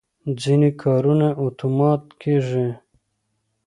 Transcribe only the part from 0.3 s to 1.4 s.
ځینې کارونه